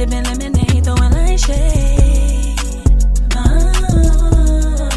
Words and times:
Sipping 0.00 0.24
lemonade, 0.24 0.82
throwing 0.82 1.12
like 1.12 1.38
shade. 1.38 2.56
Oh. 3.34 4.88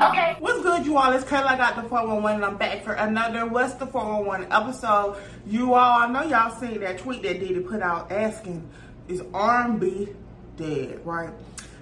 Okay. 0.00 0.36
What's 0.38 0.62
good, 0.62 0.86
you 0.86 0.96
all? 0.96 1.12
It's 1.12 1.26
Kayla. 1.26 1.44
I 1.44 1.56
got 1.58 1.76
the 1.76 1.82
411 1.82 2.36
and 2.36 2.44
I'm 2.46 2.56
back 2.56 2.82
for 2.82 2.94
another 2.94 3.44
What's 3.44 3.74
the 3.74 3.86
411 3.86 4.50
episode. 4.50 5.18
You 5.46 5.74
all, 5.74 6.00
I 6.00 6.06
know 6.10 6.22
y'all 6.22 6.58
seen 6.58 6.80
that 6.80 7.00
tweet 7.00 7.22
that 7.24 7.38
Diddy 7.38 7.60
put 7.60 7.82
out 7.82 8.10
asking, 8.10 8.66
is 9.08 9.22
R&B 9.34 10.08
dead, 10.56 11.04
right? 11.04 11.28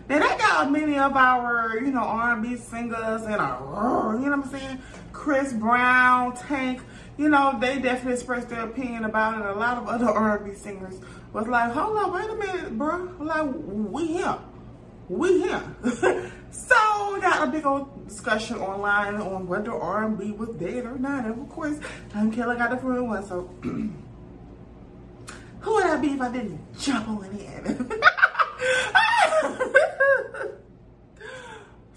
Now 0.09 0.19
that 0.19 0.37
got 0.37 0.73
many 0.73 0.99
of 0.99 1.17
our, 1.17 1.79
you 1.81 1.93
know, 1.93 2.03
R&B 2.03 2.57
singers 2.57 3.23
and 3.23 3.37
our, 3.37 4.19
you 4.19 4.29
know 4.29 4.37
what 4.37 4.47
I'm 4.47 4.51
saying? 4.51 4.83
Chris 5.13 5.53
Brown, 5.53 6.35
Tank, 6.35 6.83
you 7.17 7.29
know, 7.29 7.57
they 7.61 7.79
definitely 7.79 8.15
expressed 8.15 8.49
their 8.49 8.63
opinion 8.63 9.05
about 9.05 9.39
it. 9.39 9.47
A 9.47 9.59
lot 9.59 9.79
of 9.79 9.89
other 9.89 10.09
R&B 10.09 10.55
singers 10.55 11.01
was 11.33 11.47
like, 11.47 11.73
hold 11.73 11.97
on, 11.97 12.13
wait 12.13 12.29
a 12.29 12.35
minute, 12.35 12.77
bro. 12.77 13.09
Like, 13.21 13.47
we 13.55 14.07
here. 14.09 14.39
We 15.09 15.43
here. 15.43 15.63
so 16.51 17.15
we 17.15 17.21
got 17.21 17.47
a 17.47 17.51
big 17.51 17.67
old 17.67 18.09
discussion 18.09 18.57
online 18.57 19.17
on 19.17 19.47
whether 19.47 19.73
R&B 19.73 20.33
was 20.33 20.51
dead 20.57 20.87
or 20.87 20.99
not. 20.99 21.25
And 21.25 21.41
of 21.41 21.49
course, 21.51 21.79
I'm 22.15 22.33
Kelly 22.33 22.57
got 22.57 22.71
the 22.71 22.79
first 22.79 23.03
one. 23.03 23.27
So 23.27 23.51
who 25.61 25.75
would 25.75 25.87
I 25.87 25.97
be 25.97 26.13
if 26.13 26.21
I 26.21 26.33
didn't 26.33 26.59
jump 26.79 27.09
on 27.09 27.25
in? 27.27 27.93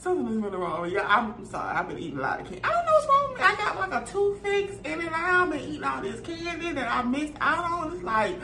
Something 0.07 0.37
is 0.37 0.41
really 0.41 0.55
wrong. 0.55 0.89
Yeah, 0.89 1.05
I'm 1.05 1.45
sorry. 1.45 1.75
I've 1.75 1.89
been 1.89 1.99
eating 1.99 2.19
a 2.19 2.21
lot 2.21 2.39
of 2.39 2.45
candy. 2.45 2.63
I 2.63 2.71
don't 2.71 2.85
know 2.85 2.93
what's 2.93 3.07
wrong 3.07 3.29
with 3.29 3.39
me. 3.39 3.43
I 3.45 3.55
got 3.57 3.91
like 3.91 4.03
a 4.03 4.05
tooth 4.09 4.41
fix 4.41 4.71
and 4.85 5.01
then 5.01 5.09
I've 5.13 5.49
been 5.49 5.59
eating 5.59 5.83
all 5.83 6.01
this 6.01 6.21
candy 6.21 6.71
that 6.71 6.89
I 6.89 7.01
missed 7.01 7.33
out 7.41 7.65
on. 7.65 7.93
It's 7.93 8.03
like, 8.03 8.39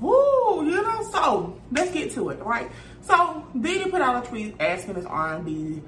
woo, 0.00 0.64
you 0.64 0.80
know? 0.80 1.08
So 1.10 1.60
let's 1.72 1.90
get 1.90 2.12
to 2.12 2.28
it, 2.28 2.38
right? 2.44 2.70
So 3.00 3.44
Diddy 3.60 3.90
put 3.90 4.00
out 4.00 4.24
a 4.24 4.28
tweet 4.28 4.54
asking 4.60 4.94
his 4.94 5.04
R&B 5.04 5.82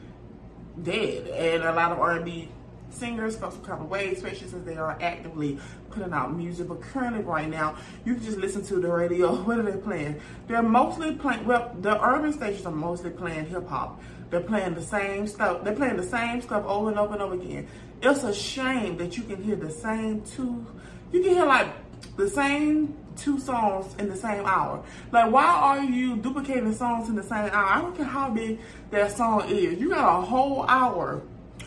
dead. 0.83 1.29
And 1.29 1.63
a 1.63 1.73
lot 1.73 1.93
of 1.93 2.01
R&B 2.01 2.49
singers 2.91 3.37
felt 3.37 3.53
some 3.53 3.63
kind 3.63 3.83
of 3.83 3.89
way, 3.89 4.11
especially 4.11 4.49
since 4.49 4.67
they 4.67 4.77
are 4.77 4.99
actively 5.01 5.61
putting 5.91 6.13
out 6.13 6.35
music. 6.37 6.67
But 6.67 6.81
currently, 6.81 7.23
right 7.23 7.49
now, 7.49 7.77
you 8.05 8.17
can 8.17 8.25
just 8.25 8.39
listen 8.39 8.65
to 8.65 8.81
the 8.81 8.89
radio. 8.89 9.33
What 9.45 9.61
are 9.61 9.63
they 9.63 9.79
playing? 9.79 10.21
They're 10.49 10.61
mostly 10.61 11.15
playing. 11.15 11.47
Well, 11.47 11.73
the 11.81 12.03
urban 12.03 12.33
stations 12.33 12.67
are 12.67 12.73
mostly 12.73 13.11
playing 13.11 13.47
hip 13.47 13.69
hop. 13.69 14.01
They're 14.31 14.41
playing 14.41 14.75
the 14.75 14.83
same 14.83 15.27
stuff. 15.27 15.65
They're 15.65 15.75
playing 15.75 15.97
the 15.97 16.03
same 16.03 16.43
stuff 16.43 16.65
over 16.67 16.91
and 16.91 16.99
over 16.99 17.15
and 17.15 17.23
over 17.23 17.35
again. 17.35 17.67
It's 18.03 18.25
a 18.25 18.35
shame 18.35 18.97
that 18.99 19.17
you 19.17 19.23
can 19.23 19.43
hear 19.43 19.57
the 19.57 19.71
same 19.71 20.23
two. 20.23 20.67
You 21.13 21.23
can 21.23 21.35
hear 21.35 21.47
like 21.47 21.69
the 22.17 22.29
same 22.29 22.97
two 23.17 23.39
songs 23.39 23.95
in 23.99 24.09
the 24.09 24.17
same 24.17 24.45
hour. 24.45 24.83
Like, 25.13 25.31
why 25.31 25.45
are 25.45 25.83
you 25.83 26.17
duplicating 26.17 26.73
songs 26.75 27.09
in 27.09 27.15
the 27.15 27.23
same 27.23 27.51
hour? 27.53 27.65
I 27.65 27.81
don't 27.81 27.97
care 27.97 28.05
how 28.05 28.31
big 28.31 28.59
that 28.91 29.13
song 29.13 29.49
is. 29.49 29.79
You 29.79 29.91
got 29.91 30.19
a 30.19 30.23
whole 30.23 30.65
hour, 30.69 31.23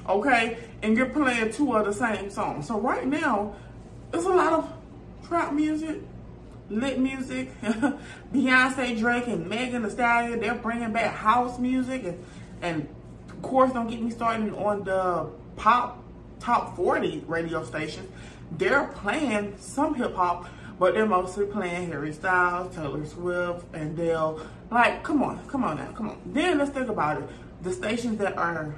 okay, 0.08 0.58
and 0.83 0.95
you're 0.97 1.09
playing 1.09 1.52
two 1.52 1.73
of 1.73 1.85
the 1.85 1.94
same 1.94 2.30
songs. 2.30 2.67
So 2.67 2.80
right 2.80 3.08
now, 3.08 3.55
there's 4.11 4.25
a 4.25 4.30
lot 4.30 4.53
of 4.53 4.73
trap 5.28 5.53
music, 5.53 6.02
lit 6.69 7.00
music. 7.00 7.50
Beyonce, 8.33 8.97
Drake, 9.00 9.28
and 9.28 9.47
Megan 9.47 9.83
Thee 9.83 9.89
Stallion, 9.89 10.39
they're 10.39 10.55
bringing 10.55 10.91
back 10.91 11.13
house 11.13 11.59
music. 11.59 12.03
And, 12.03 12.25
and 12.61 12.88
of 13.30 13.41
course, 13.41 13.72
don't 13.72 13.88
get 13.88 14.02
me 14.02 14.11
started 14.11 14.53
on 14.55 14.83
the 14.83 15.30
pop 15.55 16.03
top 16.39 16.75
40 16.75 17.23
radio 17.27 17.63
stations. 17.63 18.09
They're 18.52 18.86
playing 18.86 19.55
some 19.58 19.95
hip 19.95 20.16
hop, 20.16 20.47
but 20.80 20.94
they're 20.94 21.05
mostly 21.05 21.45
playing 21.45 21.91
Harry 21.91 22.13
Styles, 22.13 22.75
Taylor 22.75 23.05
Swift, 23.05 23.66
and 23.73 23.97
Adele. 24.00 24.41
Like, 24.72 25.03
come 25.03 25.23
on, 25.23 25.45
come 25.47 25.63
on 25.63 25.78
now, 25.78 25.91
come 25.91 26.09
on. 26.09 26.22
Then 26.25 26.58
let's 26.58 26.72
think 26.72 26.89
about 26.89 27.22
it. 27.22 27.30
The 27.63 27.72
stations 27.72 28.17
that 28.19 28.38
are 28.38 28.75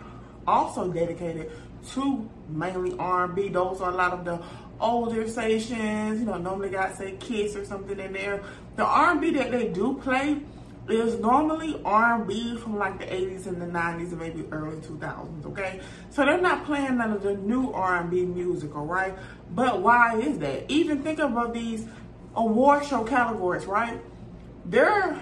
also 0.47 0.91
dedicated 0.91 1.51
to 1.91 2.29
mainly 2.49 2.95
R&B, 2.97 3.49
those 3.49 3.81
are 3.81 3.91
a 3.91 3.95
lot 3.95 4.13
of 4.13 4.25
the 4.25 4.41
older 4.79 5.27
stations. 5.27 6.19
You 6.19 6.25
know, 6.25 6.37
normally 6.37 6.69
got 6.69 6.95
say 6.95 7.15
Kiss 7.19 7.55
or 7.55 7.65
something 7.65 7.99
in 7.99 8.13
there. 8.13 8.41
The 8.75 8.85
R&B 8.85 9.31
that 9.31 9.51
they 9.51 9.67
do 9.67 9.99
play 10.01 10.41
is 10.91 11.19
normally 11.19 11.79
R&B 11.83 12.57
from 12.57 12.77
like 12.77 12.99
the 12.99 13.05
80s 13.05 13.47
and 13.47 13.61
the 13.61 13.65
90s 13.65 14.11
and 14.11 14.19
maybe 14.19 14.45
early 14.51 14.77
2000s, 14.77 15.45
okay? 15.47 15.81
So 16.09 16.25
they're 16.25 16.41
not 16.41 16.65
playing 16.65 16.97
none 16.97 17.13
of 17.13 17.23
the 17.23 17.35
new 17.35 17.71
R&B 17.71 18.25
music, 18.25 18.75
all 18.75 18.85
right? 18.85 19.15
But 19.51 19.81
why 19.81 20.19
is 20.19 20.39
that? 20.39 20.69
Even 20.69 21.03
think 21.03 21.19
about 21.19 21.53
these 21.53 21.87
award 22.35 22.85
show 22.85 23.03
categories, 23.03 23.65
right? 23.65 23.99
They're 24.65 25.19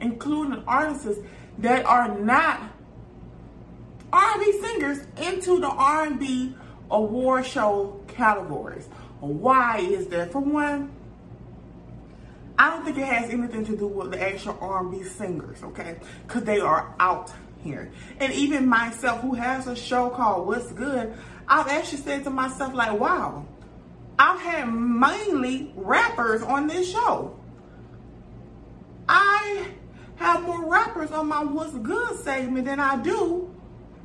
including 0.00 0.62
artists 0.66 1.20
that 1.58 1.84
are 1.86 2.18
not 2.18 2.60
R&B 4.12 4.60
singers 4.60 5.06
into 5.22 5.60
the 5.60 5.68
R&B 5.68 6.54
award 6.90 7.46
show 7.46 8.00
categories. 8.08 8.88
Why 9.20 9.78
is 9.78 10.08
that? 10.08 10.32
For 10.32 10.40
one, 10.40 10.90
I 12.62 12.70
don't 12.70 12.84
think 12.84 12.96
it 12.96 13.06
has 13.06 13.28
anything 13.28 13.64
to 13.64 13.76
do 13.76 13.88
with 13.88 14.12
the 14.12 14.22
actual 14.22 14.56
R&B 14.60 15.02
singers, 15.02 15.64
okay? 15.64 15.96
Because 16.24 16.44
they 16.44 16.60
are 16.60 16.94
out 17.00 17.32
here. 17.64 17.90
And 18.20 18.32
even 18.32 18.68
myself, 18.68 19.20
who 19.20 19.34
has 19.34 19.66
a 19.66 19.74
show 19.74 20.10
called 20.10 20.46
What's 20.46 20.70
Good, 20.70 21.12
I've 21.48 21.66
actually 21.66 21.98
said 21.98 22.22
to 22.22 22.30
myself, 22.30 22.72
like, 22.72 22.92
wow, 23.00 23.44
I've 24.16 24.38
had 24.38 24.72
mainly 24.72 25.72
rappers 25.74 26.40
on 26.42 26.68
this 26.68 26.88
show. 26.88 27.36
I 29.08 29.66
have 30.14 30.42
more 30.44 30.64
rappers 30.64 31.10
on 31.10 31.26
my 31.26 31.42
What's 31.42 31.74
Good 31.78 32.16
segment 32.20 32.66
than 32.66 32.78
I 32.78 33.02
do 33.02 33.52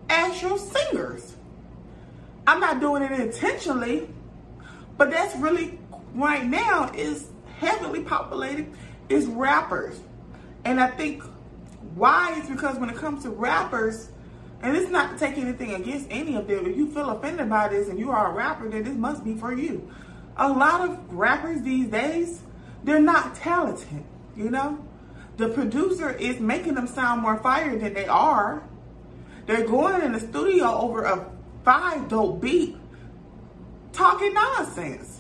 actual 0.10 0.58
singers. 0.58 1.36
I'm 2.48 2.60
not 2.60 2.80
doing 2.80 3.04
it 3.04 3.12
intentionally, 3.12 4.10
but 4.98 5.12
that's 5.12 5.36
really 5.36 5.78
right 6.16 6.44
now 6.44 6.92
is 6.96 7.28
heavily 7.60 8.04
populated 8.04 8.72
is 9.10 9.26
rappers. 9.26 10.00
And 10.66 10.80
I 10.80 10.88
think 10.88 11.24
why 11.96 12.40
is 12.40 12.50
because 12.50 12.78
when 12.78 12.90
it 12.90 12.96
comes 12.96 13.24
to 13.24 13.30
rappers, 13.30 14.10
and 14.62 14.76
it's 14.76 14.90
not 14.90 15.12
to 15.12 15.20
take 15.20 15.38
anything 15.38 15.76
against 15.76 16.08
any 16.10 16.36
of 16.36 16.48
them. 16.48 16.66
If 16.66 16.76
you 16.76 16.92
feel 16.92 17.10
offended 17.10 17.50
by 17.50 17.68
this 17.68 17.90
and 17.90 18.00
you 18.00 18.10
are 18.10 18.32
a 18.32 18.34
rapper, 18.34 18.70
then 18.70 18.84
this 18.84 18.96
must 18.96 19.24
be 19.24 19.36
for 19.36 19.54
you. 19.54 19.92
A 20.36 20.50
lot 20.50 20.88
of 20.88 21.14
rappers 21.14 21.62
these 21.62 21.88
days, 21.88 22.42
they're 22.84 23.00
not 23.00 23.36
talented, 23.36 24.04
you 24.36 24.50
know? 24.50 24.84
The 25.38 25.50
producer 25.50 26.10
is 26.10 26.40
making 26.40 26.74
them 26.74 26.88
sound 26.88 27.22
more 27.22 27.38
fire 27.38 27.78
than 27.78 27.94
they 27.94 28.08
are. 28.08 28.64
They're 29.46 29.68
going 29.68 30.02
in 30.02 30.14
the 30.14 30.20
studio 30.20 30.66
over 30.80 31.04
a 31.04 31.30
five 31.64 32.10
dope 32.10 32.42
beat 32.42 32.78
talking 33.94 34.34
nonsense. 34.34 35.17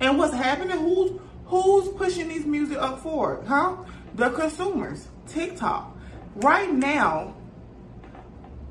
And 0.00 0.18
what's 0.18 0.34
happening? 0.34 0.78
Who's 0.78 1.20
who's 1.46 1.88
pushing 1.88 2.28
these 2.28 2.46
music 2.46 2.78
up 2.78 3.00
forward? 3.00 3.46
Huh? 3.46 3.76
The 4.14 4.30
consumers. 4.30 5.08
TikTok. 5.26 5.96
Right 6.36 6.72
now, 6.72 7.34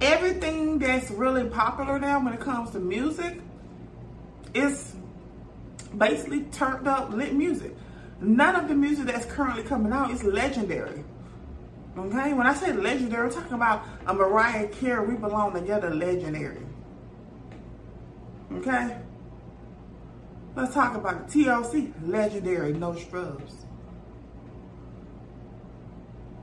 everything 0.02 0.80
that's 0.80 1.12
really 1.12 1.46
popular 1.50 2.00
now 2.00 2.24
when 2.24 2.34
it 2.34 2.40
comes 2.40 2.72
to 2.72 2.80
music 2.80 3.40
is 4.54 4.96
basically 5.98 6.44
turned 6.44 6.88
up 6.88 7.12
lit 7.12 7.34
music. 7.34 7.76
None 8.20 8.56
of 8.56 8.68
the 8.68 8.76
music 8.76 9.06
that's 9.06 9.26
currently 9.26 9.64
coming 9.64 9.92
out 9.92 10.12
is 10.12 10.24
legendary. 10.24 11.04
Okay? 11.98 12.34
When 12.34 12.48
I 12.48 12.54
say 12.54 12.74
legendary, 12.74 13.28
I'm 13.28 13.34
talking 13.34 13.54
about 13.54 13.84
a 14.06 14.14
Mariah 14.14 14.68
Carey, 14.68 15.08
we 15.08 15.16
belong 15.16 15.54
together 15.54 15.94
legendary. 15.94 16.66
Okay? 18.54 18.98
Let's 20.58 20.74
talk 20.74 20.96
about 20.96 21.18
it. 21.18 21.28
TLC, 21.28 21.94
legendary, 22.02 22.74
no 22.74 22.96
scrubs. 22.96 23.54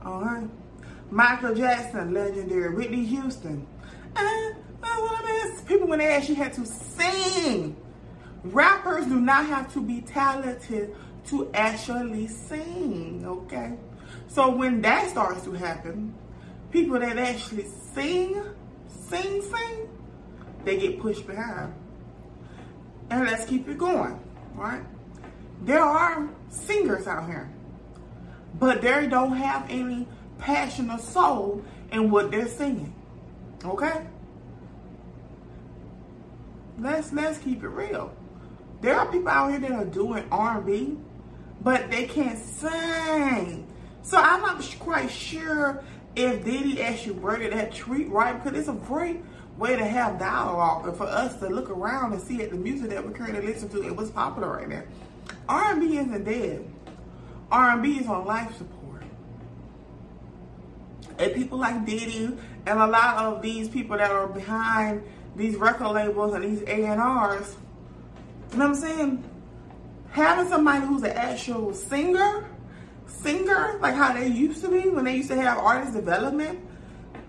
Alright? 0.06 0.49
Michael 1.11 1.52
Jackson, 1.56 2.14
legendary. 2.14 2.72
Whitney 2.72 3.05
Houston. 3.06 3.66
People 5.66 5.88
when 5.88 5.99
they 5.99 6.14
actually 6.14 6.37
had 6.37 6.52
to 6.52 6.64
sing. 6.64 7.75
Rappers 8.44 9.06
do 9.06 9.19
not 9.19 9.46
have 9.46 9.72
to 9.72 9.81
be 9.81 10.02
talented 10.02 10.94
to 11.26 11.50
actually 11.52 12.28
sing, 12.28 13.25
okay? 13.26 13.72
So 14.28 14.55
when 14.55 14.81
that 14.82 15.10
starts 15.10 15.43
to 15.44 15.52
happen, 15.55 16.14
people 16.70 17.00
that 17.00 17.19
actually 17.19 17.64
sing, 17.64 18.40
sing, 18.87 19.43
sing, 19.43 19.88
they 20.62 20.78
get 20.78 21.00
pushed 21.00 21.26
behind. 21.26 21.75
And 23.14 23.26
let's 23.26 23.44
keep 23.44 23.69
it 23.69 23.78
going, 23.78 24.19
right? 24.56 24.82
There 25.62 25.84
are 25.84 26.28
singers 26.49 27.06
out 27.06 27.26
here, 27.26 27.49
but 28.58 28.82
they 28.82 29.06
don't 29.06 29.37
have 29.37 29.66
any 29.70 30.08
passion 30.38 30.90
or 30.90 30.99
soul 30.99 31.64
in 31.93 32.11
what 32.11 32.32
they're 32.32 32.49
singing. 32.49 32.93
Okay? 33.64 34.05
Let's 36.76 37.12
let's 37.12 37.38
keep 37.38 37.62
it 37.62 37.69
real. 37.69 38.12
There 38.81 38.99
are 38.99 39.06
people 39.06 39.28
out 39.28 39.52
here 39.52 39.60
that 39.60 39.70
are 39.70 39.84
doing 39.84 40.26
R&B 40.32 40.99
but 41.60 41.93
they 41.93 42.06
can't 42.06 42.37
sing. 42.38 43.64
So 44.02 44.19
I'm 44.19 44.43
not 44.43 44.60
quite 44.81 45.08
sure 45.08 45.84
if 46.17 46.44
Diddy 46.44 46.82
actually 46.82 47.12
worded 47.12 47.52
that 47.52 47.76
tweet 47.76 48.08
right 48.08 48.43
because 48.43 48.58
it's 48.58 48.69
a 48.69 48.72
great 48.72 49.22
way 49.58 49.76
to 49.76 49.84
have 49.84 50.18
dialogue 50.18 50.86
and 50.86 50.96
for 50.96 51.04
us 51.04 51.38
to 51.38 51.48
look 51.48 51.70
around 51.70 52.12
and 52.12 52.20
see 52.20 52.42
at 52.42 52.50
the 52.50 52.56
music 52.56 52.90
that 52.90 53.04
we're 53.04 53.12
currently 53.12 53.46
listening 53.46 53.70
to 53.70 53.82
and 53.82 53.96
what's 53.96 54.10
popular 54.10 54.48
right 54.48 54.68
now. 54.68 54.82
R&B 55.48 55.96
isn't 55.96 56.24
dead. 56.24 56.68
R&B 57.50 57.98
is 57.98 58.06
on 58.08 58.24
life 58.24 58.56
support. 58.56 59.02
And 61.18 61.32
people 61.34 61.58
like 61.58 61.86
Diddy 61.86 62.36
and 62.66 62.78
a 62.78 62.86
lot 62.86 63.18
of 63.18 63.42
these 63.42 63.68
people 63.68 63.96
that 63.96 64.10
are 64.10 64.26
behind 64.26 65.04
these 65.36 65.56
record 65.56 65.92
labels 65.92 66.34
and 66.34 66.44
these 66.44 66.62
A&Rs, 66.62 67.56
you 68.52 68.58
know 68.58 68.68
what 68.68 68.70
I'm 68.70 68.74
saying? 68.74 69.24
Having 70.10 70.48
somebody 70.48 70.86
who's 70.86 71.02
an 71.02 71.12
actual 71.12 71.74
singer, 71.74 72.48
singer, 73.06 73.78
like 73.80 73.94
how 73.94 74.12
they 74.12 74.28
used 74.28 74.62
to 74.62 74.68
be 74.68 74.88
when 74.88 75.04
they 75.04 75.16
used 75.16 75.28
to 75.28 75.36
have 75.36 75.58
artist 75.58 75.92
development, 75.92 76.60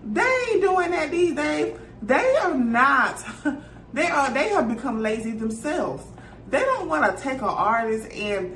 they 0.04 0.22
ain't 0.50 0.62
doing 0.62 0.90
that 0.92 1.10
these 1.10 1.34
days. 1.34 1.76
They 2.02 2.36
are 2.36 2.54
not. 2.54 3.24
They 3.96 4.08
are. 4.08 4.30
They 4.30 4.50
have 4.50 4.68
become 4.68 5.00
lazy 5.00 5.32
themselves. 5.32 6.04
They 6.50 6.60
don't 6.60 6.86
want 6.86 7.16
to 7.16 7.22
take 7.22 7.38
an 7.38 7.44
artist 7.44 8.10
and 8.12 8.54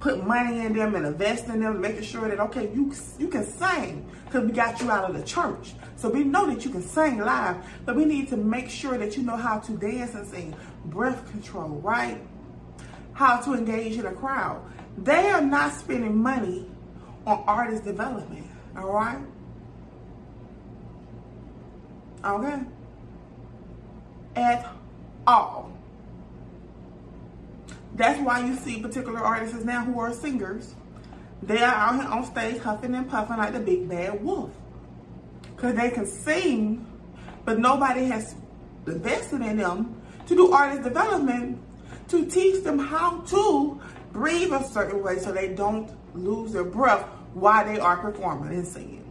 put 0.00 0.26
money 0.26 0.64
in 0.64 0.72
them 0.72 0.94
and 0.94 1.04
invest 1.04 1.46
in 1.48 1.60
them, 1.60 1.80
making 1.82 2.04
sure 2.04 2.26
that 2.26 2.40
okay, 2.40 2.72
you 2.72 2.94
you 3.18 3.28
can 3.28 3.44
sing 3.44 4.08
because 4.24 4.46
we 4.46 4.52
got 4.52 4.80
you 4.80 4.90
out 4.90 5.10
of 5.10 5.14
the 5.14 5.22
church. 5.24 5.74
So 5.96 6.08
we 6.08 6.24
know 6.24 6.46
that 6.46 6.64
you 6.64 6.70
can 6.70 6.80
sing 6.80 7.18
live, 7.18 7.56
but 7.84 7.96
we 7.96 8.06
need 8.06 8.28
to 8.28 8.38
make 8.38 8.70
sure 8.70 8.96
that 8.96 9.14
you 9.14 9.22
know 9.24 9.36
how 9.36 9.58
to 9.58 9.72
dance 9.72 10.14
and 10.14 10.26
sing, 10.26 10.56
breath 10.86 11.30
control, 11.30 11.68
right? 11.82 12.18
How 13.12 13.42
to 13.42 13.52
engage 13.52 13.98
in 13.98 14.06
a 14.06 14.12
crowd. 14.12 14.62
They 14.96 15.28
are 15.28 15.42
not 15.42 15.74
spending 15.74 16.16
money 16.16 16.64
on 17.26 17.44
artist 17.46 17.84
development. 17.84 18.46
All 18.74 18.90
right. 18.90 19.18
Okay 22.24 22.62
at 24.38 24.66
all. 25.26 25.72
That's 27.94 28.20
why 28.20 28.46
you 28.46 28.54
see 28.56 28.80
particular 28.80 29.18
artists 29.18 29.64
now 29.64 29.84
who 29.84 29.98
are 29.98 30.12
singers. 30.12 30.74
They 31.42 31.58
are 31.58 31.74
out 31.74 32.00
here 32.00 32.10
on 32.10 32.24
stage 32.24 32.60
huffing 32.62 32.94
and 32.94 33.08
puffing 33.08 33.36
like 33.36 33.52
the 33.52 33.60
big 33.60 33.88
bad 33.88 34.22
wolf. 34.22 34.50
Because 35.54 35.74
they 35.74 35.90
can 35.90 36.06
sing, 36.06 36.86
but 37.44 37.58
nobody 37.58 38.04
has 38.04 38.34
invested 38.86 39.40
in 39.42 39.56
them 39.56 40.00
to 40.26 40.34
do 40.34 40.52
artist 40.52 40.82
development 40.82 41.60
to 42.08 42.26
teach 42.26 42.62
them 42.62 42.78
how 42.78 43.20
to 43.22 43.80
breathe 44.12 44.52
a 44.52 44.62
certain 44.64 45.02
way 45.02 45.18
so 45.18 45.32
they 45.32 45.48
don't 45.54 45.90
lose 46.14 46.52
their 46.52 46.64
breath 46.64 47.04
while 47.34 47.64
they 47.64 47.78
are 47.78 47.96
performing 47.96 48.54
and 48.54 48.66
singing. 48.66 49.07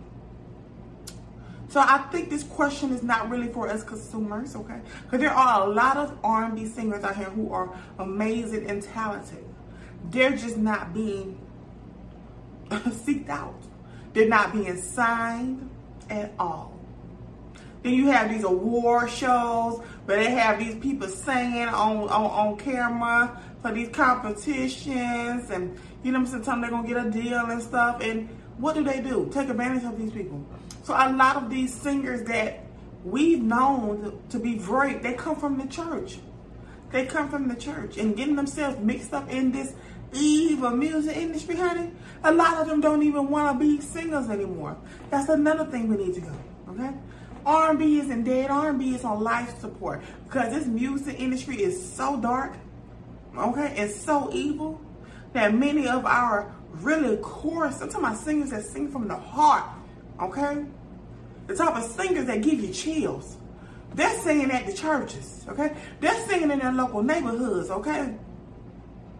So 1.69 1.81
I 1.81 1.97
think 2.11 2.29
this 2.29 2.43
question 2.43 2.93
is 2.93 3.03
not 3.03 3.29
really 3.29 3.49
for 3.49 3.67
us 3.67 3.83
consumers, 3.83 4.55
okay? 4.55 4.79
Because 5.03 5.19
there 5.19 5.31
are 5.31 5.67
a 5.67 5.69
lot 5.69 5.97
of 5.97 6.17
R&B 6.23 6.65
singers 6.65 7.03
out 7.03 7.15
here 7.15 7.29
who 7.29 7.51
are 7.51 7.69
amazing 7.99 8.69
and 8.69 8.81
talented. 8.81 9.43
They're 10.09 10.35
just 10.35 10.57
not 10.57 10.93
being 10.93 11.37
seeked 12.69 13.29
out. 13.29 13.61
They're 14.13 14.29
not 14.29 14.53
being 14.53 14.77
signed 14.77 15.69
at 16.09 16.33
all. 16.39 16.73
Then 17.83 17.93
you 17.93 18.07
have 18.07 18.29
these 18.29 18.43
award 18.43 19.09
shows 19.09 19.81
where 20.05 20.17
they 20.17 20.31
have 20.31 20.59
these 20.59 20.75
people 20.75 21.07
singing 21.07 21.67
on, 21.67 22.09
on, 22.09 22.09
on 22.09 22.57
camera 22.57 23.41
for 23.61 23.71
these 23.71 23.89
competitions 23.89 25.49
and 25.49 25.77
you 26.03 26.11
know 26.11 26.23
sometimes 26.25 26.61
they're 26.61 26.69
gonna 26.69 26.87
get 26.87 27.05
a 27.05 27.09
deal 27.09 27.45
and 27.45 27.61
stuff 27.61 28.01
and 28.01 28.29
what 28.57 28.75
do 28.75 28.83
they 28.83 29.01
do? 29.01 29.29
Take 29.31 29.49
advantage 29.49 29.83
of 29.83 29.97
these 29.99 30.11
people. 30.11 30.43
So 30.87 30.93
a 30.93 31.11
lot 31.11 31.35
of 31.35 31.49
these 31.49 31.73
singers 31.73 32.23
that 32.29 32.63
we've 33.03 33.43
known 33.43 34.21
to 34.29 34.39
be 34.39 34.53
great, 34.53 35.03
they 35.03 35.15
come 35.15 35.35
from 35.35 35.57
the 35.57 35.67
church. 35.67 36.17
They 36.93 37.05
come 37.05 37.27
from 37.27 37.49
the 37.49 37.57
church 37.57 37.97
and 37.97 38.15
getting 38.15 38.37
themselves 38.37 38.79
mixed 38.79 39.13
up 39.13 39.29
in 39.29 39.51
this 39.51 39.75
evil 40.13 40.69
music 40.69 41.17
industry, 41.17 41.57
honey. 41.57 41.91
A 42.23 42.31
lot 42.31 42.61
of 42.61 42.69
them 42.69 42.79
don't 42.79 43.03
even 43.03 43.27
want 43.29 43.59
to 43.59 43.65
be 43.65 43.81
singers 43.81 44.29
anymore. 44.29 44.77
That's 45.09 45.27
another 45.27 45.65
thing 45.65 45.89
we 45.89 45.97
need 45.97 46.13
to 46.13 46.21
go, 46.21 46.31
okay? 46.69 46.93
R&B 47.45 47.99
isn't 47.99 48.23
dead. 48.23 48.49
R&B 48.49 48.95
is 48.95 49.03
on 49.03 49.21
life 49.21 49.59
support 49.59 50.01
because 50.23 50.53
this 50.53 50.67
music 50.67 51.19
industry 51.19 51.61
is 51.61 51.91
so 51.95 52.15
dark, 52.15 52.53
okay, 53.37 53.73
and 53.75 53.91
so 53.91 54.29
evil 54.31 54.79
that 55.33 55.53
many 55.53 55.85
of 55.85 56.05
our 56.05 56.55
really 56.75 57.17
core, 57.17 57.65
I'm 57.65 57.73
talking 57.73 57.95
about 57.97 58.15
singers 58.15 58.51
that 58.51 58.63
sing 58.63 58.89
from 58.89 59.09
the 59.09 59.17
heart, 59.17 59.65
okay? 60.21 60.63
The 61.47 61.55
type 61.55 61.75
of 61.75 61.83
singers 61.83 62.25
that 62.25 62.41
give 62.41 62.59
you 62.59 62.71
chills. 62.73 63.37
They're 63.93 64.19
singing 64.19 64.51
at 64.51 64.65
the 64.65 64.73
churches, 64.73 65.45
okay? 65.47 65.75
They're 65.99 66.27
singing 66.27 66.51
in 66.51 66.59
their 66.59 66.73
local 66.73 67.01
neighborhoods, 67.01 67.69
okay? 67.71 68.15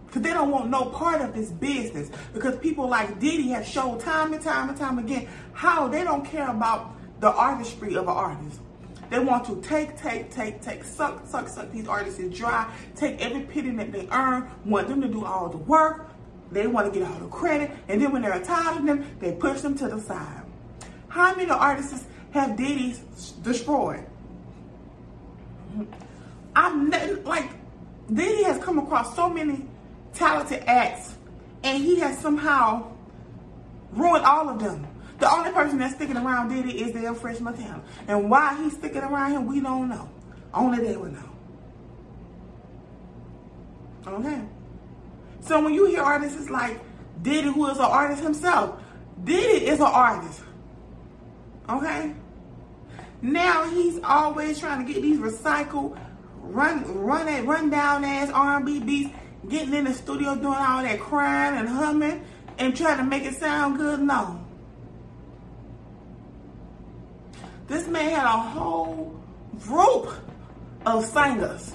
Because 0.06 0.22
they 0.22 0.30
don't 0.30 0.50
want 0.50 0.70
no 0.70 0.86
part 0.86 1.20
of 1.20 1.34
this 1.34 1.50
business. 1.50 2.10
Because 2.32 2.56
people 2.58 2.88
like 2.88 3.18
Diddy 3.18 3.48
have 3.48 3.66
shown 3.66 3.98
time 3.98 4.32
and 4.32 4.42
time 4.42 4.68
and 4.68 4.78
time 4.78 4.98
again 4.98 5.28
how 5.52 5.88
they 5.88 6.04
don't 6.04 6.24
care 6.24 6.48
about 6.48 6.94
the 7.20 7.30
artistry 7.30 7.96
of 7.96 8.04
an 8.04 8.14
artist. 8.14 8.60
They 9.10 9.18
want 9.18 9.46
to 9.46 9.60
take, 9.62 9.96
take, 9.96 10.30
take, 10.30 10.60
take, 10.60 10.84
suck, 10.84 11.26
suck, 11.26 11.48
suck 11.48 11.72
these 11.72 11.88
artists 11.88 12.22
dry, 12.36 12.70
take 12.94 13.20
every 13.20 13.42
penny 13.42 13.70
that 13.70 13.90
they 13.90 14.06
earn, 14.12 14.48
want 14.64 14.88
them 14.88 15.00
to 15.00 15.08
do 15.08 15.24
all 15.24 15.48
the 15.48 15.56
work. 15.56 16.10
They 16.52 16.66
want 16.66 16.92
to 16.92 16.98
get 16.98 17.08
all 17.08 17.18
the 17.18 17.28
credit. 17.28 17.70
And 17.88 18.00
then 18.00 18.12
when 18.12 18.22
they're 18.22 18.42
tired 18.42 18.78
of 18.78 18.86
them, 18.86 19.04
they 19.18 19.32
push 19.32 19.60
them 19.60 19.76
to 19.78 19.88
the 19.88 20.00
side. 20.00 20.42
How 21.08 21.34
many 21.34 21.50
artists 21.50 22.06
have 22.32 22.56
Diddy 22.56 22.94
destroyed. 23.42 24.04
I've 26.54 27.24
like 27.24 27.50
Diddy 28.12 28.42
has 28.44 28.62
come 28.62 28.78
across 28.78 29.14
so 29.14 29.28
many 29.28 29.66
talented 30.14 30.64
acts, 30.66 31.14
and 31.62 31.82
he 31.82 31.98
has 32.00 32.18
somehow 32.18 32.90
ruined 33.92 34.24
all 34.24 34.48
of 34.48 34.58
them. 34.58 34.86
The 35.18 35.30
only 35.30 35.50
person 35.50 35.78
that's 35.78 35.94
sticking 35.94 36.16
around 36.16 36.48
Diddy 36.48 36.80
is 36.80 36.92
the 36.92 37.14
French 37.14 37.40
Montana, 37.40 37.82
and 38.06 38.30
why 38.30 38.56
he's 38.62 38.74
sticking 38.74 39.02
around 39.02 39.32
him, 39.32 39.46
we 39.46 39.60
don't 39.60 39.88
know. 39.88 40.08
Only 40.54 40.86
they 40.86 40.96
will 40.96 41.10
know. 41.10 41.30
Okay. 44.06 44.40
So 45.40 45.62
when 45.62 45.74
you 45.74 45.86
hear 45.86 46.02
artists 46.02 46.48
like 46.48 46.80
Diddy, 47.22 47.48
who 47.48 47.66
is 47.66 47.78
an 47.78 47.84
artist 47.84 48.22
himself, 48.22 48.80
Diddy 49.24 49.66
is 49.66 49.80
an 49.80 49.86
artist. 49.86 50.40
Okay? 51.68 52.14
Now 53.20 53.68
he's 53.68 54.00
always 54.02 54.58
trying 54.58 54.86
to 54.86 54.92
get 54.92 55.02
these 55.02 55.18
recycled, 55.18 55.98
run, 56.40 56.84
run, 57.04 57.28
at, 57.28 57.44
run 57.44 57.68
down 57.68 58.04
ass 58.04 58.30
R&B 58.30 58.80
beats, 58.80 59.10
getting 59.48 59.74
in 59.74 59.84
the 59.84 59.94
studio 59.94 60.34
doing 60.34 60.54
all 60.54 60.82
that 60.82 61.00
crying 61.00 61.58
and 61.58 61.68
humming 61.68 62.24
and 62.58 62.76
trying 62.76 62.98
to 62.98 63.04
make 63.04 63.24
it 63.24 63.34
sound 63.34 63.76
good. 63.76 64.00
No. 64.00 64.44
This 67.66 67.86
man 67.86 68.10
had 68.10 68.24
a 68.24 68.28
whole 68.28 69.20
group 69.60 70.10
of 70.86 71.04
singers. 71.04 71.74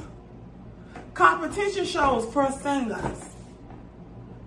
Competition 1.14 1.86
shows 1.86 2.32
for 2.34 2.52
singers. 2.52 3.30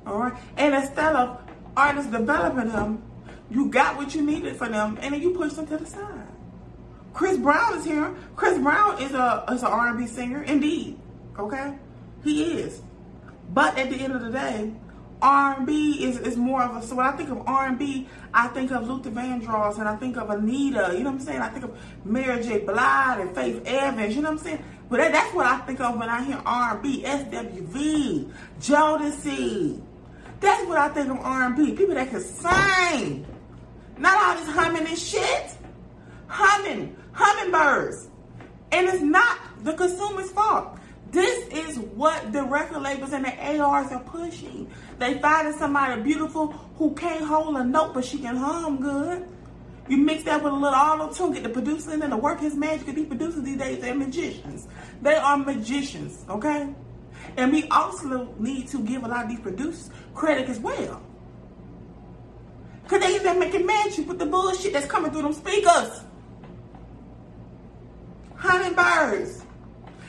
All 0.06 0.18
right. 0.18 0.34
And 0.56 0.74
instead 0.74 1.14
of 1.14 1.40
artists 1.76 2.10
developing 2.10 2.68
them, 2.68 3.02
you 3.50 3.68
got 3.68 3.96
what 3.96 4.14
you 4.14 4.22
needed 4.22 4.56
for 4.56 4.68
them, 4.68 4.98
and 5.00 5.14
then 5.14 5.22
you 5.22 5.30
push 5.30 5.52
them 5.54 5.66
to 5.66 5.76
the 5.76 5.86
side. 5.86 6.26
Chris 7.12 7.38
Brown 7.38 7.78
is 7.78 7.84
here. 7.84 8.14
Chris 8.34 8.58
Brown 8.58 9.00
is 9.00 9.12
a 9.12 9.44
is 9.50 9.62
an 9.62 9.68
R&B 9.68 10.06
singer, 10.06 10.42
indeed. 10.42 10.98
Okay, 11.38 11.74
he 12.22 12.60
is. 12.60 12.82
But 13.52 13.78
at 13.78 13.90
the 13.90 13.96
end 13.96 14.12
of 14.12 14.22
the 14.22 14.30
day, 14.30 14.72
R&B 15.22 16.04
is, 16.04 16.18
is 16.18 16.36
more 16.36 16.62
of 16.62 16.76
a. 16.76 16.86
So 16.86 16.96
when 16.96 17.06
I 17.06 17.12
think 17.12 17.30
of 17.30 17.46
R&B, 17.46 18.06
I 18.34 18.48
think 18.48 18.70
of 18.70 18.88
Luther 18.88 19.10
Vandross 19.10 19.78
and 19.78 19.88
I 19.88 19.96
think 19.96 20.16
of 20.16 20.30
Anita. 20.30 20.92
You 20.92 21.04
know 21.04 21.10
what 21.10 21.20
I'm 21.20 21.20
saying? 21.20 21.40
I 21.40 21.48
think 21.48 21.64
of 21.64 21.78
Mary 22.04 22.42
J. 22.42 22.58
Blige 22.58 23.20
and 23.20 23.34
Faith 23.34 23.62
Evans. 23.66 24.14
You 24.14 24.22
know 24.22 24.30
what 24.30 24.38
I'm 24.38 24.44
saying? 24.44 24.64
But 24.88 24.98
that, 24.98 25.12
that's 25.12 25.34
what 25.34 25.46
I 25.46 25.58
think 25.58 25.80
of 25.80 25.98
when 25.98 26.08
I 26.08 26.22
hear 26.22 26.40
R&B. 26.44 27.02
SWV, 27.02 28.32
Jodeci. 28.60 29.82
That's 30.40 30.68
what 30.68 30.78
I 30.78 30.88
think 30.90 31.08
of 31.08 31.18
R&B. 31.18 31.72
People 31.72 31.94
that 31.94 32.10
can 32.10 32.20
sing. 32.20 33.26
Not 33.98 34.16
all 34.16 34.44
this 34.44 34.54
humming 34.54 34.86
and 34.86 34.98
shit. 34.98 35.56
Humming, 36.26 36.96
hummingbirds. 37.12 38.08
And 38.72 38.88
it's 38.88 39.02
not 39.02 39.38
the 39.62 39.72
consumer's 39.74 40.30
fault. 40.30 40.78
This 41.10 41.48
is 41.48 41.78
what 41.78 42.32
the 42.32 42.42
record 42.42 42.82
labels 42.82 43.12
and 43.12 43.24
the 43.24 43.60
ARs 43.60 43.90
are 43.92 44.02
pushing. 44.02 44.70
They 44.98 45.18
finding 45.18 45.54
somebody 45.54 46.02
beautiful 46.02 46.48
who 46.76 46.94
can't 46.94 47.24
hold 47.24 47.56
a 47.56 47.64
note, 47.64 47.94
but 47.94 48.04
she 48.04 48.18
can 48.18 48.36
hum 48.36 48.80
good. 48.80 49.26
You 49.88 49.98
mix 49.98 50.24
that 50.24 50.42
with 50.42 50.52
a 50.52 50.56
little 50.56 50.74
auto 50.74 51.12
tune, 51.12 51.32
get 51.32 51.44
the 51.44 51.48
producing 51.48 52.02
and 52.02 52.12
the 52.12 52.16
work 52.16 52.40
his 52.40 52.56
magic. 52.56 52.86
These 52.86 53.06
producers 53.06 53.42
these 53.44 53.56
days, 53.56 53.80
they're 53.80 53.94
magicians. 53.94 54.66
They 55.00 55.14
are 55.14 55.36
magicians, 55.36 56.24
okay? 56.28 56.74
And 57.36 57.52
we 57.52 57.68
also 57.68 58.34
need 58.38 58.66
to 58.68 58.82
give 58.82 59.04
a 59.04 59.08
lot 59.08 59.24
of 59.24 59.30
these 59.30 59.40
producers 59.40 59.90
credit 60.12 60.48
as 60.48 60.58
well. 60.58 61.00
Cause 62.88 63.00
they 63.00 63.14
even 63.16 63.38
making 63.38 63.66
magic 63.66 64.08
with 64.08 64.18
the 64.18 64.26
bullshit 64.26 64.72
that's 64.72 64.86
coming 64.86 65.10
through 65.10 65.22
them 65.22 65.32
speakers. 65.32 66.02
Hummingbirds. 68.36 69.42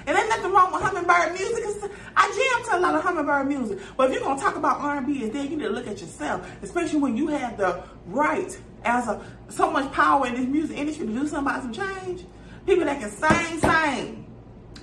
And 0.06 0.16
there's 0.16 0.30
nothing 0.30 0.52
wrong 0.52 0.72
with 0.72 0.82
hummingbird 0.84 1.34
music. 1.34 1.92
I 2.16 2.28
jam 2.28 2.72
to 2.72 2.78
a 2.78 2.80
lot 2.80 2.96
of 2.96 3.04
hummingbird 3.04 3.48
music. 3.48 3.80
But 3.98 4.10
if 4.10 4.14
you're 4.14 4.24
gonna 4.24 4.40
talk 4.40 4.56
about 4.56 4.80
R&B, 4.80 5.24
is 5.24 5.32
there 5.32 5.44
you 5.44 5.58
need 5.58 5.64
to 5.64 5.70
look 5.70 5.88
at 5.88 6.00
yourself, 6.00 6.50
especially 6.62 7.00
when 7.00 7.18
you 7.18 7.28
have 7.28 7.58
the 7.58 7.84
right 8.06 8.58
as 8.86 9.08
a 9.08 9.22
so 9.50 9.72
much 9.72 9.92
power 9.92 10.28
in 10.28 10.36
this 10.36 10.46
music 10.46 10.78
industry 10.78 11.08
to 11.08 11.14
do 11.14 11.28
something 11.28 11.40
about 11.40 11.62
some 11.64 11.74
change. 11.74 12.26
People 12.66 12.86
that 12.86 13.00
can 13.00 13.10
sing, 13.10 13.60
sing. 13.60 14.27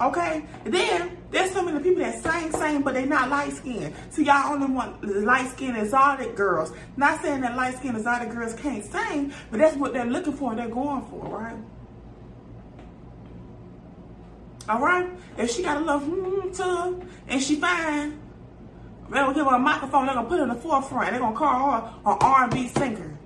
Okay? 0.00 0.44
Then 0.64 1.16
there's 1.30 1.52
so 1.52 1.62
many 1.62 1.82
people 1.82 2.02
that 2.02 2.22
sing, 2.22 2.50
sing, 2.52 2.82
but 2.82 2.94
they 2.94 3.06
not 3.06 3.28
light 3.28 3.52
skinned. 3.52 3.94
So 4.10 4.22
y'all 4.22 4.52
only 4.52 4.72
want 4.72 5.02
light 5.24 5.48
skinned 5.50 5.76
exotic 5.76 6.34
girls. 6.36 6.72
Not 6.96 7.22
saying 7.22 7.42
that 7.42 7.56
light 7.56 7.76
skinned 7.76 7.96
exotic 7.96 8.30
girls 8.30 8.54
can't 8.54 8.84
sing, 8.84 9.32
but 9.50 9.60
that's 9.60 9.76
what 9.76 9.92
they're 9.92 10.04
looking 10.04 10.32
for, 10.32 10.54
they're 10.54 10.68
going 10.68 11.04
for, 11.06 11.38
right? 11.38 11.56
All 14.68 14.80
right? 14.80 15.08
If 15.36 15.50
she 15.50 15.62
got 15.62 15.76
a 15.76 15.80
little 15.80 16.00
mm, 16.00 16.56
to 16.56 17.06
and 17.28 17.42
she 17.42 17.56
fine, 17.56 18.20
gonna 19.10 19.34
give 19.34 19.46
her 19.46 19.54
a 19.54 19.58
microphone, 19.58 20.06
they're 20.06 20.14
gonna 20.14 20.28
put 20.28 20.38
her 20.38 20.44
in 20.44 20.48
the 20.48 20.54
forefront, 20.56 21.10
they're 21.10 21.20
gonna 21.20 21.36
call 21.36 21.70
her 21.70 21.88
an 22.06 22.18
R&B 22.20 22.68
singer. 22.68 23.18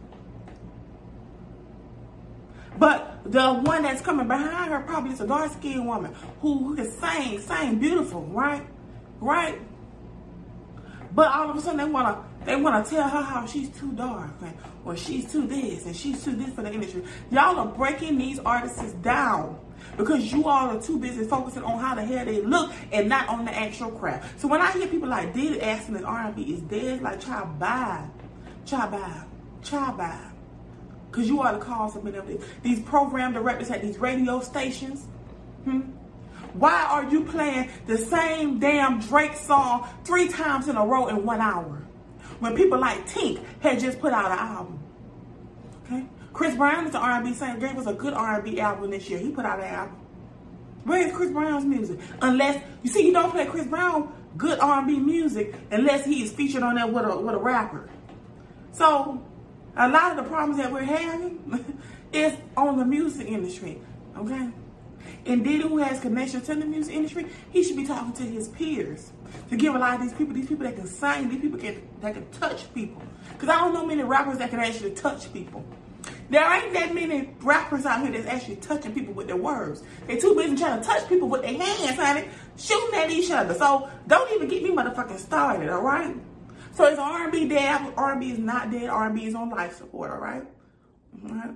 But 2.79 3.18
the 3.29 3.53
one 3.53 3.83
that's 3.83 4.01
coming 4.01 4.27
behind 4.27 4.73
her 4.73 4.81
probably 4.81 5.13
is 5.13 5.21
a 5.21 5.27
dark 5.27 5.53
skinned 5.53 5.87
woman 5.87 6.15
who, 6.41 6.59
who 6.59 6.77
can 6.77 6.91
sing, 6.91 7.41
sing 7.41 7.79
beautiful, 7.79 8.23
right? 8.27 8.67
Right? 9.21 9.61
But 11.15 11.33
all 11.33 11.51
of 11.51 11.57
a 11.57 11.61
sudden 11.61 11.79
they 11.79 11.93
wanna 11.93 12.25
they 12.45 12.57
wanna 12.57 12.85
tell 12.85 13.09
her 13.09 13.23
how 13.23 13.45
she's 13.47 13.69
too 13.71 13.93
dark 13.93 14.31
and, 14.41 14.55
or 14.85 14.97
she's 14.97 15.31
too 15.31 15.47
this 15.47 15.85
and 15.85 15.95
she's 15.95 16.25
too 16.25 16.35
this 16.37 16.55
for 16.55 16.63
the 16.63 16.73
industry. 16.73 17.03
Y'all 17.31 17.59
are 17.59 17.67
breaking 17.67 18.17
these 18.17 18.39
artists 18.41 18.93
down 18.95 19.59
because 19.97 20.33
you 20.33 20.49
all 20.49 20.71
are 20.77 20.81
too 20.81 20.99
busy 20.99 21.25
focusing 21.25 21.65
on 21.65 21.79
how 21.79 21.95
the 21.95 22.05
hell 22.05 22.25
they 22.25 22.41
look 22.43 22.73
and 22.93 23.09
not 23.09 23.29
on 23.29 23.45
the 23.45 23.55
actual 23.55 23.91
craft. 23.91 24.41
So 24.41 24.49
when 24.49 24.61
I 24.61 24.71
hear 24.73 24.87
people 24.87 25.09
like 25.09 25.35
Diddy 25.35 25.61
asking 25.61 25.97
if 25.97 26.05
R&B 26.05 26.43
is 26.43 26.61
dead, 26.63 27.03
like 27.03 27.21
child 27.21 27.59
bye, 27.59 28.07
child 28.65 28.93
bye, 28.93 29.23
child 29.63 29.99
bye. 29.99 30.28
Because 31.11 31.29
you 31.29 31.41
are 31.41 31.53
the 31.53 31.65
cause 31.65 31.97
of 31.97 32.05
many 32.05 32.19
of 32.19 32.27
these. 32.27 32.43
These 32.63 32.81
program 32.81 33.33
directors 33.33 33.71
at 33.71 33.83
these 33.83 33.99
radio 33.99 34.41
stations. 34.41 35.07
Hmm? 35.65 35.81
Why 36.53 36.85
are 36.85 37.05
you 37.11 37.25
playing 37.25 37.71
the 37.87 37.99
same 37.99 38.59
damn 38.59 39.01
Drake 39.01 39.37
song 39.37 39.89
three 40.05 40.29
times 40.29 40.69
in 40.69 40.77
a 40.77 40.85
row 40.85 41.07
in 41.09 41.25
one 41.25 41.41
hour? 41.41 41.83
When 42.41 42.55
people 42.55 42.79
like 42.79 43.09
Tink 43.09 43.43
had 43.61 43.81
just 43.81 44.01
put 44.01 44.13
out 44.13 44.31
an 44.31 44.39
album. 44.39 44.79
Okay? 45.85 46.07
Chris 46.33 46.55
Brown 46.55 46.87
is 46.87 46.95
an 46.95 47.01
R&B 47.01 47.35
singer. 47.35 47.59
Gave 47.59 47.79
us 47.79 47.87
a 47.87 47.93
good 47.93 48.13
R&B 48.13 48.61
album 48.61 48.91
this 48.91 49.09
year. 49.09 49.19
He 49.19 49.31
put 49.31 49.45
out 49.45 49.59
an 49.59 49.67
album. 49.67 49.97
Where 50.85 51.07
is 51.07 51.13
Chris 51.13 51.31
Brown's 51.31 51.65
music? 51.65 51.99
Unless, 52.23 52.63
you 52.83 52.91
see, 52.91 53.07
you 53.07 53.13
don't 53.13 53.31
play 53.31 53.47
Chris 53.47 53.67
Brown 53.67 54.13
good 54.37 54.59
R&B 54.61 55.01
music 55.01 55.55
unless 55.71 56.05
he 56.05 56.23
is 56.23 56.33
featured 56.33 56.63
on 56.63 56.77
there 56.77 56.87
with 56.87 57.05
a, 57.05 57.19
with 57.19 57.35
a 57.35 57.39
rapper. 57.39 57.89
So, 58.73 59.23
a 59.79 59.89
lot 59.89 60.11
of 60.11 60.17
the 60.17 60.25
problems 60.25 60.59
that 60.59 60.73
we're 60.73 60.83
having 60.83 61.83
is 62.13 62.35
on 62.57 62.79
the 62.79 62.85
music 62.85 63.29
industry, 63.29 63.81
okay? 64.17 64.51
And 65.25 65.45
Diddy, 65.45 65.63
who 65.63 65.79
has 65.79 66.01
connection 66.01 66.41
to 66.43 66.55
the 66.55 66.67
music 66.67 66.95
industry, 66.95 67.27
he 67.51 67.63
should 67.63 67.77
be 67.77 67.87
talking 67.87 68.13
to 68.15 68.23
his 68.25 68.49
peers 68.49 69.13
to 69.51 69.57
give 69.57 69.75
a 69.75 69.79
lot 69.79 69.95
of 69.95 70.03
these 70.03 70.13
people, 70.13 70.35
these 70.35 70.49
people 70.49 70.65
that 70.65 70.75
can 70.75 70.87
sing, 70.87 71.29
these 71.29 71.41
people 71.41 71.59
can, 71.59 71.87
that 72.01 72.15
can 72.15 72.29
touch 72.31 72.73
people. 72.75 73.03
Because 73.33 73.49
I 73.49 73.61
don't 73.61 73.73
know 73.73 73.87
many 73.87 74.03
rappers 74.03 74.39
that 74.39 74.51
can 74.51 74.59
actually 74.59 74.93
touch 74.93 75.33
people. 75.33 75.65
There 76.31 76.53
ain't 76.53 76.73
that 76.75 76.95
many 76.95 77.35
rappers 77.41 77.87
out 77.87 78.03
here 78.03 78.13
that's 78.13 78.27
actually 78.27 78.57
touching 78.57 78.93
people 78.93 79.15
with 79.15 79.29
their 79.29 79.37
words. 79.37 79.83
They're 80.07 80.19
too 80.19 80.35
busy 80.35 80.57
trying 80.57 80.81
to 80.81 80.87
touch 80.87 81.09
people 81.09 81.29
with 81.29 81.43
their 81.43 81.55
hands, 81.55 81.97
honey, 81.99 82.29
shooting 82.57 82.99
at 82.99 83.11
each 83.11 83.31
other. 83.31 83.55
So 83.55 83.89
don't 84.07 84.31
even 84.35 84.49
get 84.49 84.63
me 84.63 84.71
motherfucking 84.71 85.19
started, 85.19 85.71
all 85.71 85.83
right? 85.83 86.15
So 86.79 86.85
it's 86.85 86.97
R&B 86.97 87.49
dead. 87.49 87.93
R&B 87.97 88.31
is 88.31 88.39
not 88.39 88.71
dead. 88.71 88.89
R&B 88.89 89.27
is 89.27 89.35
on 89.35 89.51
life 89.51 89.77
support, 89.77 90.13
all 90.13 90.19
right? 90.19 90.45
All 91.25 91.35
right. 91.35 91.51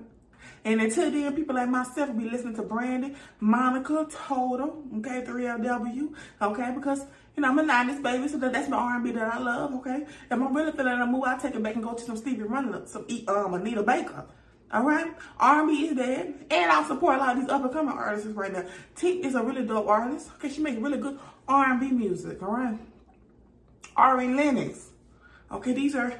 And 0.65 0.81
until 0.81 1.09
then, 1.09 1.33
people 1.33 1.55
like 1.55 1.69
myself 1.69 2.09
will 2.09 2.17
be 2.17 2.29
listening 2.29 2.55
to 2.55 2.63
Brandy, 2.63 3.15
Monica, 3.39 4.05
Total, 4.11 4.83
okay, 4.97 5.23
3LW, 5.25 6.13
okay, 6.41 6.71
because, 6.75 7.05
you 7.37 7.41
know, 7.41 7.47
I'm 7.47 7.59
a 7.59 7.63
90s 7.63 8.03
baby, 8.03 8.27
so 8.27 8.37
that's 8.37 8.67
my 8.67 8.75
R&B 8.75 9.11
that 9.11 9.35
I 9.35 9.39
love, 9.39 9.73
okay? 9.75 10.03
If 10.03 10.31
I'm 10.33 10.53
really 10.53 10.73
feeling 10.73 10.99
a 10.99 11.05
mood, 11.05 11.23
I 11.25 11.37
take 11.37 11.55
it 11.55 11.63
back 11.63 11.75
and 11.75 11.83
go 11.85 11.93
to 11.93 12.03
some 12.03 12.17
Stevie 12.17 12.43
Wonder, 12.43 12.81
some 12.85 13.05
um, 13.29 13.53
Anita 13.53 13.81
Baker, 13.81 14.25
all 14.73 14.83
right? 14.83 15.09
R&B 15.39 15.73
is 15.87 15.95
dead, 15.95 16.33
and 16.51 16.69
I 16.69 16.83
support 16.85 17.15
a 17.15 17.19
lot 17.19 17.37
of 17.37 17.41
these 17.43 17.49
up-and-coming 17.49 17.95
artists 17.95 18.27
right 18.31 18.51
now. 18.51 18.65
Tink 18.97 19.23
is 19.23 19.35
a 19.35 19.41
really 19.41 19.65
dope 19.65 19.87
artist, 19.87 20.31
okay? 20.35 20.49
She 20.49 20.59
makes 20.59 20.81
really 20.81 20.97
good 20.97 21.17
R&B 21.47 21.91
music, 21.91 22.43
all 22.43 22.51
right? 22.51 22.77
Ari 23.95 24.33
Lennox, 24.33 24.89
Okay, 25.53 25.73
these 25.73 25.95
are 25.95 26.19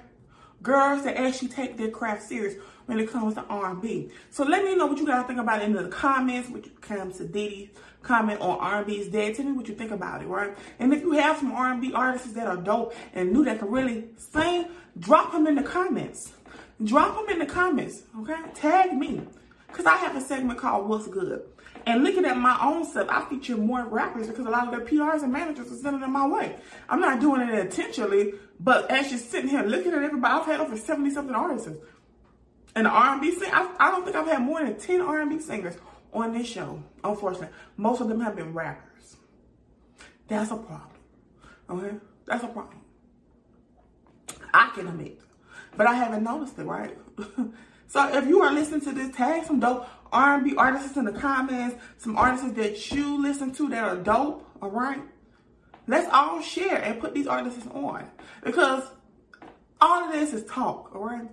girls 0.62 1.04
that 1.04 1.18
actually 1.18 1.50
take 1.50 1.78
their 1.78 1.90
craft 1.90 2.24
serious 2.24 2.56
when 2.86 3.00
it 3.00 3.10
comes 3.10 3.34
to 3.36 3.42
R&B. 3.44 4.10
So 4.30 4.44
let 4.44 4.64
me 4.64 4.76
know 4.76 4.86
what 4.86 4.98
you 4.98 5.08
guys 5.08 5.26
think 5.26 5.40
about 5.40 5.62
it 5.62 5.66
in 5.66 5.74
the 5.74 5.90
comments 5.90 6.50
when 6.50 6.64
it 6.64 6.82
comes 6.82 7.18
to 7.18 7.28
Diddy 7.28 7.72
comment 8.04 8.42
on 8.42 8.60
R&B 8.60 8.94
is 8.94 9.08
dead. 9.08 9.36
Tell 9.36 9.46
me 9.46 9.54
what 9.54 9.68
you 9.68 9.76
think 9.76 9.92
about 9.92 10.22
it, 10.22 10.28
right? 10.28 10.56
And 10.80 10.94
if 10.94 11.02
you 11.02 11.14
have 11.14 11.38
some 11.38 11.52
R&B 11.52 11.94
artists 11.94 12.34
that 12.34 12.48
are 12.48 12.58
dope 12.58 12.94
and 13.14 13.32
new 13.32 13.44
that 13.46 13.60
can 13.60 13.70
really 13.70 14.06
sing, 14.18 14.68
drop 15.00 15.32
them 15.32 15.48
in 15.48 15.56
the 15.56 15.64
comments. 15.64 16.34
Drop 16.84 17.16
them 17.16 17.30
in 17.30 17.40
the 17.40 17.46
comments, 17.46 18.04
okay? 18.20 18.42
Tag 18.54 18.94
me. 18.96 19.22
Because 19.68 19.86
I 19.86 19.96
have 19.96 20.16
a 20.16 20.22
segment 20.22 20.60
called 20.60 20.88
What's 20.88 21.08
Good. 21.08 21.42
And 21.86 22.04
looking 22.04 22.26
at 22.26 22.38
my 22.38 22.58
own 22.62 22.86
stuff, 22.86 23.08
I 23.10 23.28
feature 23.30 23.58
more 23.58 23.86
rappers 23.86 24.28
because 24.28 24.46
a 24.46 24.50
lot 24.50 24.66
of 24.66 24.72
their 24.72 24.86
PRs 24.86 25.24
and 25.24 25.34
managers 25.34 25.72
are 25.72 25.76
sending 25.76 26.02
them 26.02 26.12
my 26.12 26.26
way. 26.28 26.56
I'm 26.88 27.02
not 27.02 27.20
doing 27.20 27.42
it 27.42 27.54
intentionally, 27.58 28.34
but 28.60 28.90
as 28.92 29.12
you're 29.12 29.20
sitting 29.20 29.50
here 29.50 29.64
looking 29.64 29.94
at 29.94 30.04
everybody, 30.04 30.34
I've 30.34 30.46
had 30.46 30.60
over 30.60 30.78
70 30.78 31.12
something 31.12 31.36
artists. 31.36 31.70
And 32.76 32.88
R&B 32.88 33.32
singer, 33.32 33.52
I, 33.54 33.76
I 33.80 33.92
don't 33.92 34.04
think 34.04 34.16
I've 34.16 34.28
had 34.28 34.42
more 34.42 34.64
than 34.64 34.78
10 34.78 35.02
R&B 35.02 35.40
singers 35.40 35.76
on 36.12 36.34
this 36.34 36.48
show, 36.48 36.82
unfortunately. 37.04 37.56
Most 37.78 38.02
of 38.02 38.08
them 38.08 38.20
have 38.22 38.36
been 38.36 38.54
rappers. 38.54 39.18
That's 40.28 40.52
a 40.52 40.56
problem. 40.58 40.90
Okay? 41.70 41.96
That's 42.26 42.44
a 42.44 42.48
problem. 42.48 42.80
I 44.54 44.72
can 44.74 44.88
admit. 44.88 45.20
But 45.76 45.88
I 45.88 45.96
haven't 45.96 46.24
noticed 46.24 46.58
it, 46.58 46.64
right? 46.64 46.98
so 47.88 48.18
if 48.18 48.28
you 48.28 48.42
are 48.42 48.54
listening 48.54 48.82
to 48.82 48.92
this, 48.92 49.16
tag 49.16 49.46
some 49.46 49.60
dope 49.60 49.88
R&B 50.12 50.56
artists 50.56 50.96
in 50.96 51.06
the 51.06 51.12
comments, 51.12 51.76
some 51.98 52.16
artists 52.16 52.52
that 52.54 52.92
you 52.92 53.22
listen 53.22 53.52
to 53.54 53.70
that 53.70 53.84
are 53.84 53.98
dope, 53.98 54.48
all 54.62 54.70
right? 54.70 55.02
Let's 55.88 56.10
all 56.12 56.42
share 56.42 56.78
and 56.82 57.00
put 57.00 57.14
these 57.14 57.28
artists 57.28 57.66
on 57.68 58.10
because 58.44 58.84
all 59.82 60.06
of 60.06 60.12
this 60.14 60.34
is 60.34 60.46
talk, 60.46 60.96
all 60.96 61.06
right? 61.06 61.28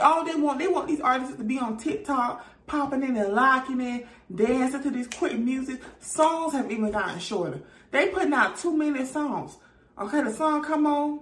All 0.00 0.24
they 0.24 0.34
want, 0.36 0.58
they 0.58 0.68
want 0.68 0.86
these 0.86 1.00
artists 1.00 1.36
to 1.36 1.44
be 1.44 1.58
on 1.58 1.76
TikTok, 1.76 2.44
popping 2.66 3.02
in 3.02 3.16
and 3.16 3.32
locking 3.32 3.80
in, 3.80 4.06
dancing 4.32 4.82
to 4.82 4.90
these 4.90 5.08
quick 5.08 5.38
music. 5.38 5.80
Songs 6.00 6.52
have 6.52 6.70
even 6.70 6.90
gotten 6.90 7.18
shorter. 7.18 7.62
They 7.90 8.08
putting 8.08 8.32
out 8.32 8.56
two 8.56 8.76
minute 8.76 9.08
songs. 9.08 9.56
Okay, 9.98 10.22
the 10.22 10.32
song 10.32 10.62
come 10.62 10.86
on, 10.86 11.20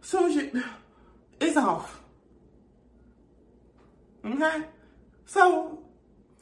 soon 0.00 0.30
as 0.30 0.36
you, 0.36 0.64
it's 1.40 1.56
off. 1.56 2.02
Okay? 4.24 4.62
So 5.26 5.85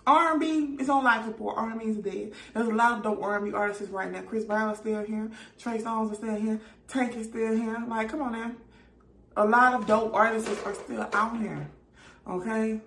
R&B 0.06 0.76
is 0.80 0.88
on 0.88 1.04
life 1.04 1.25
support. 1.25 1.56
R&B 1.56 1.84
is 1.84 1.96
dead. 1.96 2.32
There's 2.52 2.68
a 2.68 2.75
lot 2.75 2.99
of 2.99 3.02
dope 3.02 3.23
R&B 3.23 3.52
artists 3.52 3.88
right 3.88 4.11
now. 4.11 4.23
Chris 4.23 4.44
Brown 4.44 4.70
is 4.70 4.78
still 4.78 5.02
here. 5.02 5.30
Trey 5.58 5.78
Songz 5.78 6.12
is 6.12 6.18
still 6.18 6.37
here. 6.37 6.61
Tank 6.88 7.16
is 7.16 7.26
still 7.26 7.56
here. 7.56 7.82
Like, 7.88 8.11
come 8.11 8.23
on 8.23 8.32
now. 8.32 8.52
A 9.37 9.44
lot 9.44 9.75
of 9.75 9.87
dope 9.87 10.14
artists 10.14 10.49
are 10.64 10.75
still 10.75 11.08
out 11.12 11.38
here. 11.38 11.68
Okay? 12.28 12.80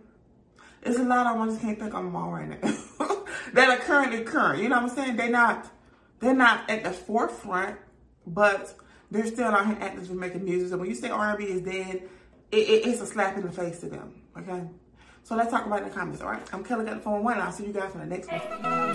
It's 0.83 0.99
a 0.99 1.03
lot 1.03 1.27
of 1.27 1.33
them. 1.33 1.41
I 1.41 1.45
just 1.47 1.61
can't 1.61 1.79
think 1.79 1.93
of 1.93 2.03
them 2.03 2.15
all 2.15 2.31
right 2.31 2.49
now. 2.49 2.57
that 3.53 3.69
are 3.69 3.83
currently 3.83 4.23
current. 4.23 4.61
You 4.61 4.69
know 4.69 4.81
what 4.81 4.91
I'm 4.91 4.95
saying? 4.95 5.15
They're 5.15 5.29
not, 5.29 5.71
they're 6.19 6.35
not 6.35 6.69
at 6.69 6.83
the 6.83 6.91
forefront, 6.91 7.77
but 8.25 8.75
they're 9.09 9.25
still 9.25 9.47
out 9.47 9.65
here 9.65 9.77
actively 9.81 10.15
making 10.15 10.45
music. 10.45 10.69
So 10.69 10.77
when 10.77 10.87
you 10.87 10.95
say 10.95 11.09
R&B 11.09 11.45
is 11.45 11.61
dead, 11.61 12.07
it, 12.51 12.57
it, 12.57 12.87
it's 12.87 13.01
a 13.01 13.05
slap 13.07 13.37
in 13.37 13.43
the 13.43 13.51
face 13.51 13.79
to 13.79 13.87
them. 13.87 14.13
Okay? 14.37 14.63
So 15.27 15.35
let's 15.35 15.51
talk 15.51 15.65
about 15.65 15.81
it 15.81 15.83
in 15.83 15.89
the 15.89 15.95
comments, 15.95 16.21
all 16.21 16.29
right? 16.29 16.41
I'm 16.53 16.63
Kelly 16.63 16.85
the 16.85 16.95
Phone 17.01 17.21
One. 17.21 17.37
I'll 17.37 17.51
see 17.51 17.65
you 17.65 17.73
guys 17.73 17.93
in 17.93 17.99
the 17.99 18.05
next 18.05 18.31
one. 18.31 18.86